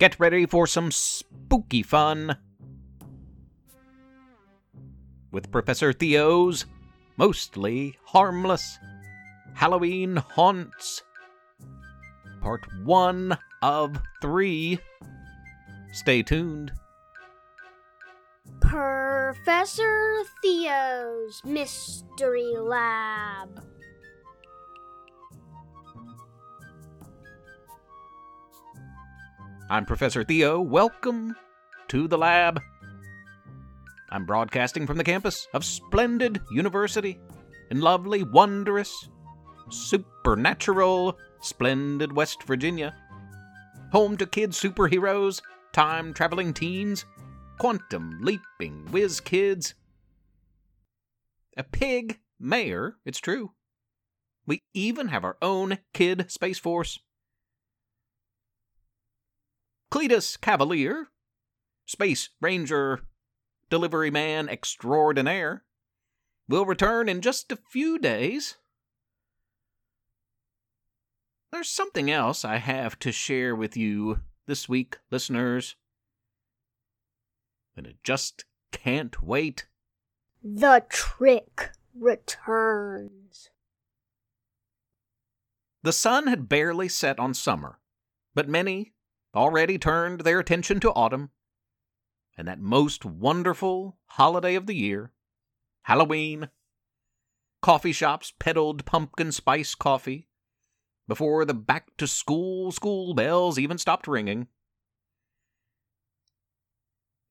Get 0.00 0.18
ready 0.18 0.46
for 0.46 0.66
some 0.66 0.90
spooky 0.90 1.82
fun 1.82 2.38
with 5.30 5.52
Professor 5.52 5.92
Theo's 5.92 6.64
mostly 7.18 7.98
harmless 8.06 8.78
Halloween 9.52 10.16
haunts. 10.16 11.02
Part 12.40 12.64
1 12.82 13.36
of 13.60 14.00
3. 14.22 14.78
Stay 15.92 16.22
tuned. 16.22 16.72
Professor 18.62 20.22
Theo's 20.42 21.42
Mystery 21.44 22.54
Lab. 22.56 23.62
I'm 29.70 29.86
Professor 29.86 30.24
Theo. 30.24 30.60
Welcome 30.60 31.36
to 31.90 32.08
the 32.08 32.18
lab. 32.18 32.60
I'm 34.10 34.26
broadcasting 34.26 34.84
from 34.84 34.98
the 34.98 35.04
campus 35.04 35.46
of 35.54 35.64
Splendid 35.64 36.40
University 36.50 37.20
in 37.70 37.80
lovely, 37.80 38.24
wondrous, 38.24 39.08
supernatural, 39.68 41.16
splendid 41.40 42.12
West 42.12 42.42
Virginia. 42.42 42.96
Home 43.92 44.16
to 44.16 44.26
kid 44.26 44.50
superheroes, 44.50 45.40
time 45.72 46.14
traveling 46.14 46.52
teens, 46.52 47.04
quantum 47.60 48.18
leaping 48.22 48.88
whiz 48.90 49.20
kids. 49.20 49.74
A 51.56 51.62
pig 51.62 52.18
mayor, 52.40 52.96
it's 53.04 53.20
true. 53.20 53.52
We 54.48 54.64
even 54.74 55.06
have 55.06 55.22
our 55.22 55.36
own 55.40 55.78
kid 55.94 56.28
space 56.28 56.58
force. 56.58 56.98
Cletus 59.90 60.40
Cavalier, 60.40 61.08
Space 61.84 62.28
Ranger, 62.40 63.00
Delivery 63.68 64.10
Man 64.10 64.48
Extraordinaire, 64.48 65.64
will 66.48 66.64
return 66.64 67.08
in 67.08 67.20
just 67.20 67.50
a 67.50 67.56
few 67.56 67.98
days. 67.98 68.56
There's 71.50 71.68
something 71.68 72.10
else 72.10 72.44
I 72.44 72.56
have 72.58 72.98
to 73.00 73.10
share 73.10 73.56
with 73.56 73.76
you 73.76 74.20
this 74.46 74.68
week, 74.68 74.98
listeners. 75.10 75.74
And 77.76 77.86
it 77.86 77.96
just 78.04 78.44
can't 78.70 79.20
wait. 79.22 79.66
The 80.42 80.84
trick 80.88 81.72
returns. 81.94 83.50
The 85.82 85.92
sun 85.92 86.28
had 86.28 86.48
barely 86.48 86.88
set 86.88 87.18
on 87.18 87.34
summer, 87.34 87.80
but 88.34 88.48
many 88.48 88.92
already 89.34 89.78
turned 89.78 90.20
their 90.20 90.38
attention 90.38 90.80
to 90.80 90.92
autumn 90.92 91.30
and 92.36 92.48
that 92.48 92.58
most 92.58 93.04
wonderful 93.04 93.98
holiday 94.06 94.54
of 94.54 94.66
the 94.66 94.74
year, 94.74 95.12
Halloween. 95.82 96.48
Coffee 97.60 97.92
shops 97.92 98.32
peddled 98.38 98.86
pumpkin 98.86 99.30
spice 99.30 99.74
coffee 99.74 100.26
before 101.06 101.44
the 101.44 101.52
back 101.52 101.88
to 101.98 102.06
school 102.06 102.72
school 102.72 103.12
bells 103.12 103.58
even 103.58 103.76
stopped 103.76 104.06
ringing. 104.06 104.46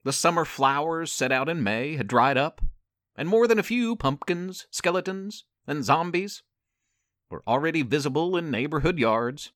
The 0.04 0.14
summer 0.14 0.46
flowers 0.46 1.12
set 1.12 1.32
out 1.32 1.50
in 1.50 1.64
May 1.64 1.96
had 1.96 2.08
dried 2.08 2.38
up, 2.38 2.62
and 3.16 3.28
more 3.28 3.48
than 3.48 3.58
a 3.58 3.64
few 3.64 3.96
pumpkins, 3.96 4.68
skeletons, 4.70 5.46
and 5.66 5.84
zombies 5.84 6.44
were 7.32 7.44
already 7.48 7.82
visible 7.82 8.38
in 8.38 8.52
neighborhood 8.52 9.00
yards. 9.00 9.52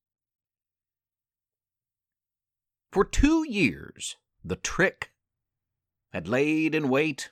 For 2.94 3.04
two 3.04 3.44
years, 3.50 4.18
the 4.46 4.56
trick 4.56 5.14
had 6.12 6.28
laid 6.28 6.76
in 6.76 6.90
wait, 6.90 7.32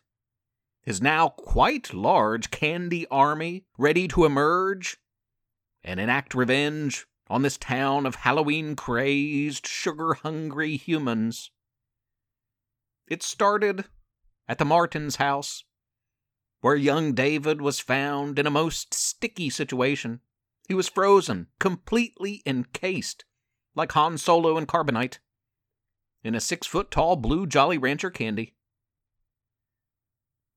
his 0.82 1.04
now 1.04 1.30
quite 1.30 1.94
large 1.94 2.50
candy 2.50 3.06
army 3.12 3.68
ready 3.78 4.08
to 4.08 4.26
emerge 4.26 4.98
and 5.84 6.00
enact 6.00 6.34
revenge 6.34 7.06
on 7.28 7.44
this 7.44 7.60
town 7.60 8.08
of 8.08 8.16
Halloween 8.16 8.76
crazed, 8.76 9.68
sugar 9.68 10.16
hungry 10.16 10.78
humans. 10.78 11.52
It 13.08 13.22
started 13.22 13.86
at 14.48 14.58
the 14.58 14.66
Martins' 14.66 15.18
house, 15.18 15.64
where 16.62 16.76
young 16.76 17.14
David 17.14 17.62
was 17.62 17.80
found 17.80 18.40
in 18.40 18.48
a 18.48 18.50
most 18.50 18.96
sticky 18.96 19.52
situation. 19.52 20.22
He 20.68 20.74
was 20.74 20.90
frozen, 20.90 21.50
completely 21.60 22.42
encased, 22.48 23.26
like 23.76 23.92
Han 23.92 24.18
Solo 24.18 24.58
in 24.58 24.66
carbonite 24.66 25.20
in 26.24 26.36
a 26.36 26.42
six 26.42 26.68
foot 26.68 26.92
tall 26.92 27.16
blue 27.16 27.48
Jolly 27.48 27.78
Rancher 27.78 28.10
candy. 28.10 28.54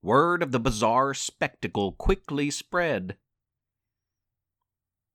Word 0.03 0.43
of 0.43 0.53
the 0.53 0.61
bizarre 0.61 1.15
spectacle 1.15 1.93
quickly 1.93 2.51
spread. 2.51 3.17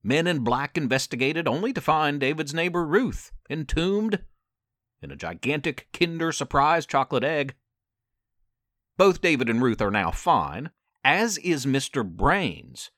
Men 0.01 0.25
in 0.25 0.43
black 0.43 0.77
investigated 0.77 1.47
only 1.47 1.73
to 1.73 1.81
find 1.81 2.19
David's 2.19 2.53
neighbor 2.53 2.85
Ruth 2.85 3.31
entombed 3.49 4.23
in 5.01 5.11
a 5.11 5.15
gigantic 5.15 5.87
Kinder 5.93 6.31
Surprise 6.31 6.85
chocolate 6.85 7.23
egg. 7.23 7.55
Both 8.97 9.21
David 9.21 9.49
and 9.49 9.61
Ruth 9.61 9.81
are 9.81 9.91
now 9.91 10.11
fine, 10.11 10.71
as 11.03 11.37
is 11.37 11.65
Mr. 11.65 12.03
Brains, 12.03 12.91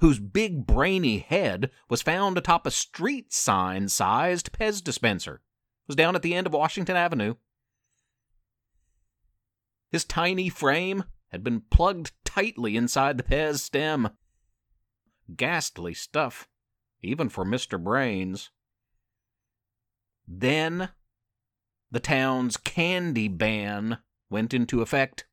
whose 0.00 0.18
big 0.18 0.66
brainy 0.66 1.18
head 1.18 1.70
was 1.88 2.02
found 2.02 2.36
atop 2.36 2.66
a 2.66 2.70
street 2.70 3.32
sign 3.32 3.88
sized 3.88 4.52
Pez 4.52 4.82
dispenser 4.82 5.42
was 5.86 5.96
down 5.96 6.16
at 6.16 6.22
the 6.22 6.34
end 6.34 6.46
of 6.46 6.52
Washington 6.52 6.96
Avenue. 6.96 7.34
His 9.90 10.04
tiny 10.04 10.48
frame 10.48 11.04
had 11.28 11.44
been 11.44 11.62
plugged 11.70 12.12
tightly 12.24 12.76
inside 12.76 13.16
the 13.16 13.22
Pez 13.22 13.58
stem. 13.58 14.10
Ghastly 15.34 15.94
stuff, 15.94 16.48
even 17.02 17.28
for 17.28 17.44
Mr. 17.44 17.82
Brains. 17.82 18.50
Then 20.26 20.90
the 21.90 22.00
town's 22.00 22.56
candy 22.56 23.28
ban 23.28 23.98
went 24.28 24.52
into 24.52 24.82
effect. 24.82 25.26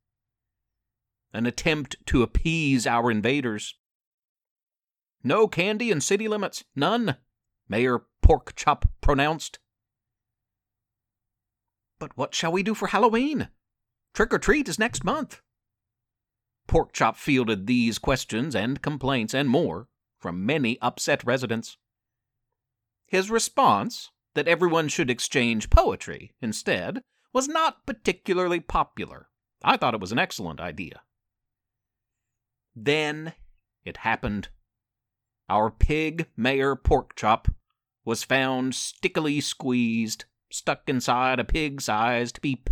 An 1.34 1.46
attempt 1.46 1.96
to 2.08 2.22
appease 2.22 2.86
our 2.86 3.10
invaders. 3.10 3.76
No 5.24 5.48
candy 5.48 5.90
in 5.90 6.00
city 6.00 6.28
limits, 6.28 6.64
none, 6.76 7.18
Mayor 7.68 8.04
Porkchop 8.24 8.84
pronounced. 9.02 9.60
But 12.04 12.18
what 12.18 12.36
shall 12.36 12.52
we 12.52 12.64
do 12.64 12.74
for 12.74 12.88
Halloween? 12.88 13.48
Trick 14.14 14.34
or 14.34 14.38
treat 14.38 14.68
is 14.68 14.78
next 14.78 15.06
month. 15.06 15.42
Porkchop 16.68 17.16
fielded 17.16 17.66
these 17.66 17.98
questions 17.98 18.58
and 18.58 18.82
complaints 18.82 19.34
and 19.34 19.48
more 19.48 19.88
from 20.20 20.46
many 20.46 20.78
upset 20.82 21.24
residents. 21.24 21.78
His 23.08 23.32
response, 23.32 24.12
that 24.34 24.50
everyone 24.50 24.90
should 24.90 25.10
exchange 25.10 25.70
poetry 25.70 26.34
instead, 26.42 27.04
was 27.32 27.48
not 27.48 27.86
particularly 27.86 28.60
popular. 28.60 29.30
I 29.64 29.78
thought 29.78 29.94
it 29.94 30.02
was 30.02 30.12
an 30.12 30.20
excellent 30.20 30.60
idea. 30.60 31.04
Then 32.76 33.32
it 33.86 33.96
happened. 33.96 34.50
Our 35.48 35.72
pig 35.72 36.28
mayor 36.36 36.76
Porkchop 36.76 37.48
was 38.04 38.26
found 38.26 38.76
stickily 38.76 39.40
squeezed 39.40 40.26
stuck 40.54 40.88
inside 40.88 41.40
a 41.40 41.44
pig 41.44 41.82
sized 41.82 42.42
peep. 42.42 42.70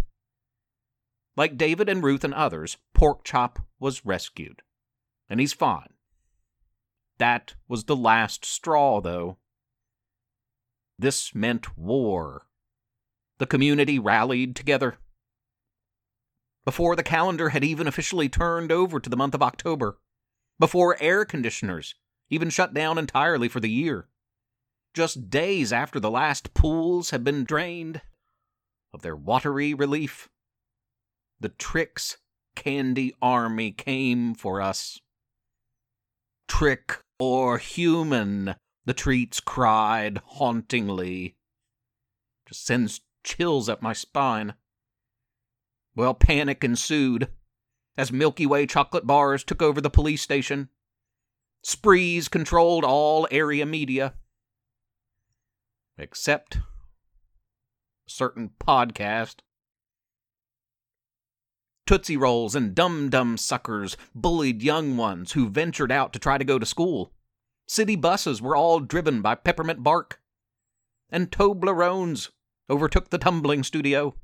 Like 1.36 1.58
David 1.58 1.90
and 1.90 2.04
Ruth 2.04 2.24
and 2.24 2.34
others, 2.34 2.78
Porkchop 2.96 3.58
was 3.80 4.06
rescued, 4.06 4.62
and 5.30 5.40
he's 5.40 5.54
fine. 5.54 5.94
That 7.18 7.56
was 7.68 7.86
the 7.86 7.96
last 7.96 8.46
straw, 8.46 9.02
though. 9.02 9.38
This 11.00 11.34
meant 11.34 11.78
war. 11.78 12.48
The 13.40 13.48
community 13.48 13.98
rallied 13.98 14.56
together. 14.56 14.98
Before 16.64 16.96
the 16.96 17.04
calendar 17.04 17.50
had 17.50 17.64
even 17.64 17.88
officially 17.88 18.30
turned 18.30 18.72
over 18.72 19.00
to 19.00 19.10
the 19.10 19.18
month 19.18 19.34
of 19.34 19.42
October, 19.42 19.98
before 20.60 21.02
air 21.02 21.26
conditioners 21.26 21.96
even 22.30 22.52
shut 22.52 22.74
down 22.74 23.00
entirely 23.00 23.50
for 23.50 23.60
the 23.60 23.70
year, 23.70 24.08
just 24.94 25.30
days 25.30 25.72
after 25.72 26.00
the 26.00 26.12
last 26.12 26.54
pools 26.54 27.12
had 27.12 27.24
been 27.24 27.44
drained 27.44 28.02
of 28.94 29.02
their 29.02 29.16
watery 29.16 29.74
relief. 29.74 30.30
The 31.40 31.50
Tricks 31.50 32.18
Candy 32.56 33.14
Army 33.22 33.72
came 33.72 34.36
for 34.36 34.62
us. 34.62 35.00
Trick 36.48 37.00
or 37.20 37.58
human, 37.58 38.56
the 38.86 38.94
treats 38.94 39.40
cried 39.40 40.20
hauntingly. 40.26 41.38
Just 42.48 42.66
sends 42.66 43.02
chills 43.24 43.70
up 43.70 43.82
my 43.82 43.94
spine. 43.94 44.56
Well, 45.96 46.14
panic 46.14 46.64
ensued 46.64 47.30
as 47.98 48.12
Milky 48.12 48.46
Way 48.46 48.66
chocolate 48.66 49.08
bars 49.08 49.44
took 49.44 49.62
over 49.62 49.80
the 49.80 49.90
police 49.90 50.22
station. 50.22 50.70
Sprees 51.64 52.28
controlled 52.28 52.84
all 52.84 53.28
area 53.32 53.66
media 53.66 54.16
except 55.98 56.60
certain 58.08 58.52
podcast. 58.60 59.38
Tootsie 61.88 62.18
Rolls 62.18 62.56
and 62.56 62.74
Dum 62.76 63.10
Dum 63.10 63.38
Suckers 63.38 63.98
bullied 64.16 64.62
young 64.62 64.98
ones 64.98 65.34
who 65.34 65.50
ventured 65.50 65.92
out 65.92 66.14
to 66.14 66.20
try 66.20 66.38
to 66.38 66.46
go 66.46 66.60
to 66.60 66.66
school. 66.66 67.12
City 67.68 67.96
buses 67.96 68.42
were 68.42 68.56
all 68.56 68.80
driven 68.80 69.22
by 69.22 69.36
peppermint 69.36 69.84
bark. 69.84 70.20
And 71.10 71.32
Toblerones 71.32 72.30
overtook 72.70 73.10
the 73.10 73.18
tumbling 73.18 73.64
studio. 73.64 74.16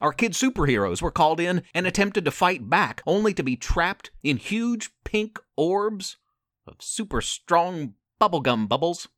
Our 0.00 0.12
kid 0.12 0.32
superheroes 0.32 1.02
were 1.02 1.10
called 1.10 1.40
in 1.40 1.62
and 1.74 1.86
attempted 1.86 2.24
to 2.24 2.30
fight 2.30 2.68
back, 2.68 3.02
only 3.06 3.34
to 3.34 3.42
be 3.42 3.56
trapped 3.56 4.10
in 4.22 4.36
huge 4.36 4.90
pink 5.04 5.38
orbs 5.56 6.18
of 6.66 6.76
super 6.80 7.20
strong 7.20 7.94
bubblegum 8.20 8.68
bubbles. 8.68 9.08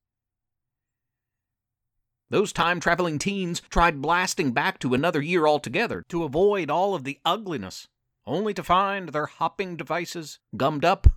Those 2.30 2.52
time 2.52 2.78
traveling 2.78 3.18
teens 3.18 3.60
tried 3.70 4.00
blasting 4.00 4.52
back 4.52 4.78
to 4.80 4.94
another 4.94 5.20
year 5.20 5.46
altogether 5.46 6.04
to 6.08 6.22
avoid 6.22 6.70
all 6.70 6.94
of 6.94 7.02
the 7.02 7.18
ugliness, 7.24 7.88
only 8.24 8.54
to 8.54 8.62
find 8.62 9.08
their 9.08 9.26
hopping 9.26 9.76
devices 9.76 10.38
gummed 10.56 10.84
up 10.84 11.08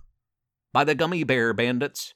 by 0.72 0.82
the 0.82 0.96
gummy 0.96 1.22
bear 1.22 1.54
bandits. 1.54 2.14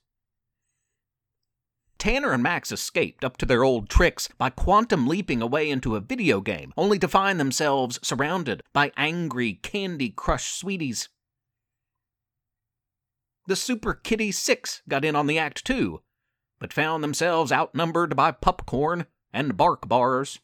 Tanner 1.96 2.32
and 2.32 2.42
Max 2.42 2.70
escaped 2.72 3.24
up 3.24 3.36
to 3.38 3.46
their 3.46 3.64
old 3.64 3.88
tricks 3.88 4.28
by 4.36 4.50
quantum 4.50 5.06
leaping 5.06 5.42
away 5.42 5.70
into 5.70 5.96
a 5.96 6.00
video 6.00 6.40
game, 6.40 6.72
only 6.76 6.98
to 6.98 7.08
find 7.08 7.38
themselves 7.38 7.98
surrounded 8.02 8.62
by 8.72 8.92
angry 8.96 9.54
Candy 9.54 10.10
Crush 10.10 10.52
sweeties. 10.52 11.08
The 13.46 13.56
Super 13.56 13.94
Kitty 13.94 14.30
Six 14.30 14.82
got 14.88 15.04
in 15.04 15.16
on 15.16 15.26
the 15.26 15.38
act 15.38 15.64
too, 15.64 16.02
but 16.58 16.72
found 16.72 17.02
themselves 17.02 17.52
outnumbered 17.52 18.16
by 18.16 18.30
popcorn 18.30 19.06
and 19.32 19.56
bark 19.56 19.88
bars. 19.88 20.40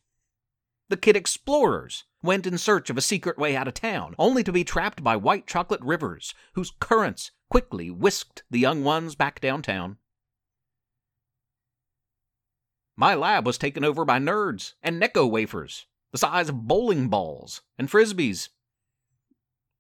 The 0.89 0.97
Kid 0.97 1.17
Explorers 1.17 2.05
went 2.23 2.47
in 2.47 2.59
search 2.59 2.91
of 2.91 2.99
a 2.99 3.03
secret 3.03 3.39
way 3.39 3.57
out 3.57 3.69
of 3.69 3.75
town, 3.75 4.15
only 4.19 4.45
to 4.45 4.53
be 4.53 4.65
trapped 4.65 5.03
by 5.03 5.17
white 5.17 5.47
chocolate 5.47 5.83
rivers 5.83 6.35
whose 6.55 6.73
currents 6.81 7.33
quickly 7.51 7.91
whisked 7.91 8.45
the 8.51 8.59
young 8.59 8.85
ones 8.85 9.15
back 9.15 9.41
downtown. 9.41 9.99
My 12.97 13.15
lab 13.15 13.45
was 13.45 13.59
taken 13.59 13.85
over 13.85 14.05
by 14.05 14.19
nerds 14.19 14.75
and 14.83 15.03
Necco 15.03 15.29
wafers, 15.29 15.87
the 16.13 16.19
size 16.19 16.49
of 16.49 16.69
bowling 16.69 17.09
balls 17.09 17.63
and 17.77 17.91
frisbees. 17.91 18.51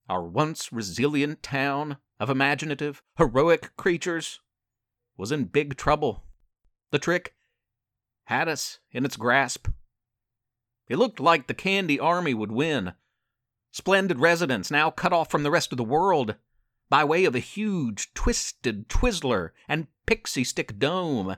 Our 0.08 0.24
once 0.24 0.72
resilient 0.72 1.42
town 1.42 1.98
of 2.18 2.28
imaginative, 2.28 3.02
heroic 3.16 3.76
creatures 3.76 4.40
was 5.16 5.30
in 5.30 5.44
big 5.44 5.76
trouble. 5.76 6.23
The 6.94 7.00
trick 7.00 7.34
had 8.26 8.46
us 8.46 8.78
in 8.92 9.04
its 9.04 9.16
grasp. 9.16 9.66
It 10.86 10.96
looked 10.96 11.18
like 11.18 11.48
the 11.48 11.52
Candy 11.52 11.98
Army 11.98 12.34
would 12.34 12.52
win. 12.52 12.92
Splendid 13.72 14.20
residents 14.20 14.70
now 14.70 14.92
cut 14.92 15.12
off 15.12 15.28
from 15.28 15.42
the 15.42 15.50
rest 15.50 15.72
of 15.72 15.76
the 15.76 15.82
world 15.82 16.36
by 16.88 17.02
way 17.02 17.24
of 17.24 17.34
a 17.34 17.40
huge, 17.40 18.14
twisted 18.14 18.88
Twizzler 18.88 19.50
and 19.66 19.88
pixie 20.06 20.44
stick 20.44 20.78
dome 20.78 21.36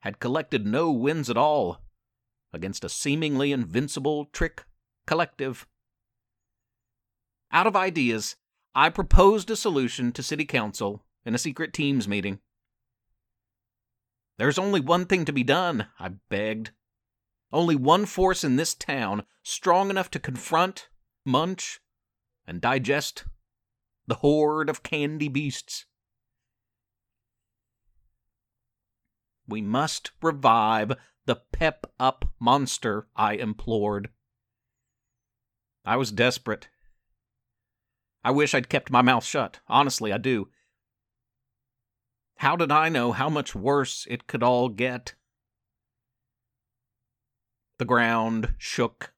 had 0.00 0.20
collected 0.20 0.66
no 0.66 0.90
wins 0.90 1.30
at 1.30 1.38
all 1.38 1.80
against 2.52 2.84
a 2.84 2.90
seemingly 2.90 3.52
invincible 3.52 4.26
trick 4.26 4.66
collective. 5.06 5.66
Out 7.50 7.66
of 7.66 7.74
ideas, 7.74 8.36
I 8.74 8.90
proposed 8.90 9.48
a 9.48 9.56
solution 9.56 10.12
to 10.12 10.22
City 10.22 10.44
Council 10.44 11.02
in 11.24 11.34
a 11.34 11.38
secret 11.38 11.72
Teams 11.72 12.06
meeting. 12.06 12.40
There's 14.40 14.58
only 14.58 14.80
one 14.80 15.04
thing 15.04 15.26
to 15.26 15.34
be 15.34 15.42
done, 15.42 15.88
I 15.98 16.12
begged. 16.30 16.70
Only 17.52 17.76
one 17.76 18.06
force 18.06 18.42
in 18.42 18.56
this 18.56 18.74
town 18.74 19.24
strong 19.42 19.90
enough 19.90 20.10
to 20.12 20.18
confront, 20.18 20.88
munch, 21.26 21.78
and 22.46 22.58
digest 22.58 23.26
the 24.06 24.14
horde 24.14 24.70
of 24.70 24.82
candy 24.82 25.28
beasts. 25.28 25.84
We 29.46 29.60
must 29.60 30.12
revive 30.22 30.92
the 31.26 31.42
pep 31.52 31.84
up 32.00 32.24
monster, 32.40 33.08
I 33.14 33.34
implored. 33.34 34.08
I 35.84 35.96
was 35.96 36.10
desperate. 36.10 36.70
I 38.24 38.30
wish 38.30 38.54
I'd 38.54 38.70
kept 38.70 38.90
my 38.90 39.02
mouth 39.02 39.24
shut. 39.26 39.60
Honestly, 39.68 40.14
I 40.14 40.16
do. 40.16 40.48
How 42.40 42.56
did 42.56 42.72
I 42.72 42.88
know 42.88 43.12
how 43.12 43.28
much 43.28 43.54
worse 43.54 44.06
it 44.08 44.26
could 44.26 44.42
all 44.42 44.70
get? 44.70 45.14
The 47.76 47.84
ground 47.84 48.54
shook. 48.56 49.12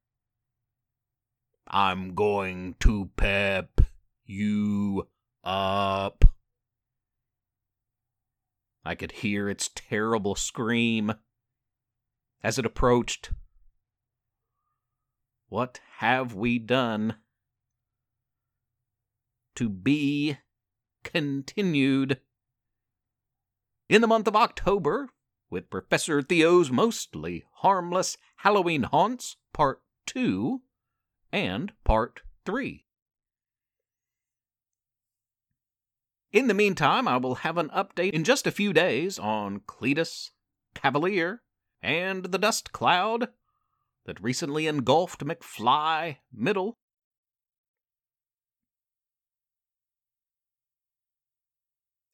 I'm 1.69 2.16
going 2.16 2.74
to 2.80 3.10
pep 3.14 3.80
you 4.24 5.06
up. 5.44 6.24
I 8.84 8.96
could 8.96 9.12
hear 9.12 9.48
its 9.48 9.70
terrible 9.72 10.34
scream 10.34 11.12
as 12.42 12.58
it 12.58 12.66
approached. 12.66 13.30
What 15.48 15.78
have 15.98 16.34
we 16.34 16.58
done? 16.58 17.19
To 19.54 19.69
be 19.69 20.38
continued. 21.04 22.19
In 23.93 24.00
the 24.00 24.09
month 24.09 24.27
of 24.27 24.35
October, 24.35 25.11
with 25.50 25.69
Professor 25.69 26.23
Theo's 26.23 26.71
mostly 26.71 27.44
harmless 27.56 28.17
Halloween 28.37 28.85
haunts, 28.85 29.37
Part 29.53 29.83
2 30.06 30.62
and 31.31 31.75
Part 31.85 32.23
3. 32.47 32.87
In 36.33 36.47
the 36.47 36.55
meantime, 36.55 37.06
I 37.06 37.19
will 37.19 37.35
have 37.35 37.59
an 37.59 37.69
update 37.69 38.12
in 38.15 38.25
just 38.25 38.47
a 38.47 38.50
few 38.50 38.73
days 38.73 39.19
on 39.19 39.61
Cletus, 39.61 40.31
Cavalier, 40.73 41.43
and 41.83 42.25
the 42.25 42.39
dust 42.39 42.73
cloud 42.73 43.29
that 44.06 44.23
recently 44.23 44.67
engulfed 44.67 45.23
McFly 45.23 46.17
Middle. 46.33 46.79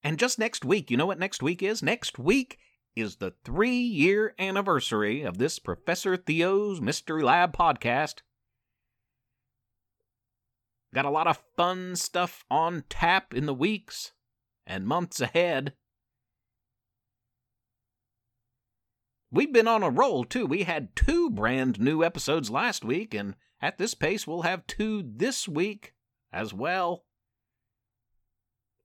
And 0.03 0.19
just 0.19 0.39
next 0.39 0.65
week, 0.65 0.91
you 0.91 0.97
know 0.97 1.07
what 1.07 1.19
next 1.19 1.43
week 1.43 1.63
is? 1.63 1.83
Next 1.83 2.19
week 2.19 2.59
is 2.95 3.17
the 3.17 3.35
three 3.45 3.79
year 3.79 4.35
anniversary 4.39 5.23
of 5.23 5.39
this 5.39 5.59
Professor 5.59 6.17
Theo's 6.17 6.81
Mystery 6.81 7.23
Lab 7.23 7.57
podcast. 7.57 8.21
Got 10.95 11.05
a 11.05 11.11
lot 11.11 11.27
of 11.27 11.43
fun 11.57 11.97
stuff 11.97 12.45
on 12.51 12.85
tap 12.89 13.35
in 13.35 13.47
the 13.47 13.55
weeks 13.55 14.13
and 14.67 14.87
months 14.87 15.21
ahead. 15.21 15.75
We've 19.31 19.53
been 19.53 19.69
on 19.69 19.83
a 19.83 19.91
roll, 19.91 20.25
too. 20.25 20.47
We 20.47 20.63
had 20.63 20.97
two 20.97 21.29
brand 21.29 21.79
new 21.79 22.03
episodes 22.03 22.51
last 22.51 22.83
week, 22.83 23.13
and 23.13 23.35
at 23.61 23.77
this 23.77 23.93
pace, 23.93 24.27
we'll 24.27 24.43
have 24.43 24.67
two 24.67 25.03
this 25.05 25.47
week 25.47 25.93
as 26.33 26.55
well. 26.55 27.05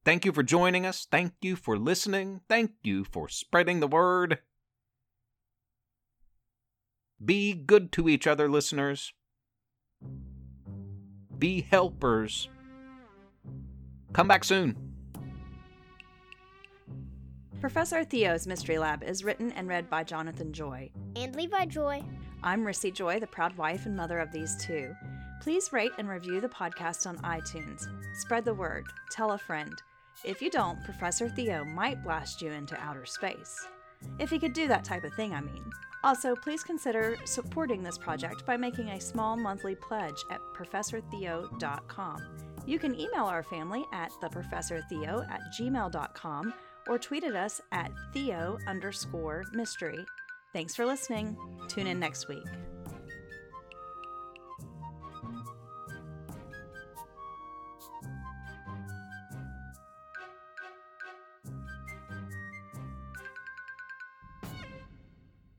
Thank 0.06 0.26
you 0.26 0.34
for 0.34 0.44
joining 0.44 0.86
us. 0.86 1.08
Thank 1.10 1.34
you 1.42 1.56
for 1.56 1.78
listening. 1.78 2.42
Thank 2.50 2.72
you 2.84 3.06
for 3.06 3.30
spreading 3.30 3.80
the 3.80 3.88
word. 3.88 4.40
Be 7.24 7.54
good 7.54 7.92
to 7.94 8.10
each 8.10 8.28
other, 8.28 8.50
listeners. 8.50 9.14
Be 11.38 11.62
helpers. 11.62 12.50
Come 14.12 14.28
back 14.28 14.44
soon. 14.44 14.76
Professor 17.62 18.04
Theo's 18.04 18.46
Mystery 18.46 18.78
Lab 18.78 19.04
is 19.04 19.24
written 19.24 19.54
and 19.54 19.70
read 19.70 19.90
by 19.90 20.04
Jonathan 20.04 20.52
Joy. 20.52 20.92
And 21.16 21.34
Levi 21.34 21.66
Joy. 21.68 22.04
I'm 22.44 22.66
Rissy 22.66 22.94
Joy, 22.94 23.22
the 23.22 23.28
proud 23.28 23.56
wife 23.56 23.86
and 23.86 23.96
mother 23.96 24.20
of 24.20 24.34
these 24.34 24.58
two. 24.62 24.94
Please 25.42 25.72
rate 25.72 25.94
and 25.98 26.10
review 26.10 26.42
the 26.42 26.50
podcast 26.50 27.08
on 27.08 27.18
iTunes. 27.20 27.88
Spread 28.18 28.44
the 28.44 28.54
word. 28.54 28.84
Tell 29.12 29.32
a 29.32 29.38
friend. 29.38 29.82
If 30.24 30.42
you 30.42 30.50
don't, 30.50 30.84
Professor 30.84 31.30
Theo 31.30 31.66
might 31.66 32.04
blast 32.04 32.42
you 32.42 32.52
into 32.52 32.80
outer 32.80 33.06
space. 33.06 33.68
If 34.20 34.30
he 34.30 34.40
could 34.40 34.54
do 34.54 34.68
that 34.68 34.84
type 34.84 35.04
of 35.04 35.14
thing, 35.14 35.34
I 35.34 35.42
mean. 35.42 35.64
Also, 36.04 36.36
please 36.36 36.64
consider 36.64 37.18
supporting 37.24 37.82
this 37.82 37.98
project 37.98 38.46
by 38.46 38.58
making 38.58 38.90
a 38.90 39.00
small 39.00 39.38
monthly 39.38 39.76
pledge 39.76 40.26
at 40.30 40.42
ProfessorTheo.com. 40.54 42.24
You 42.66 42.80
can 42.80 43.00
email 43.00 43.26
our 43.26 43.44
family 43.44 43.86
at 43.94 44.12
theprofessortheo 44.22 45.30
at 45.30 45.42
gmail.com 45.58 46.54
or 46.88 47.00
tweet 47.00 47.24
at 47.24 47.36
us 47.36 47.62
at 47.72 47.92
theo 48.14 48.58
underscore 48.68 49.44
mystery. 49.54 50.06
Thanks 50.52 50.76
for 50.76 50.86
listening. 50.86 51.38
Tune 51.68 51.88
in 51.88 52.00
next 52.00 52.28
week. 52.28 52.44